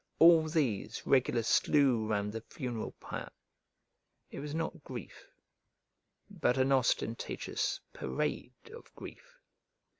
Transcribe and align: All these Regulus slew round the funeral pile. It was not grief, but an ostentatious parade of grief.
All 0.17 0.47
these 0.47 1.05
Regulus 1.05 1.47
slew 1.47 2.07
round 2.07 2.33
the 2.33 2.41
funeral 2.41 2.93
pile. 2.99 3.31
It 4.31 4.39
was 4.39 4.55
not 4.55 4.83
grief, 4.83 5.27
but 6.27 6.57
an 6.57 6.71
ostentatious 6.71 7.79
parade 7.93 8.71
of 8.73 8.91
grief. 8.95 9.39